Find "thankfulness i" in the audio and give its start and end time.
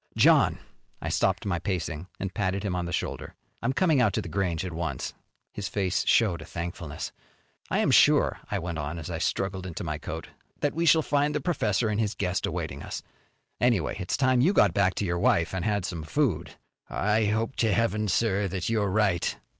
6.49-7.77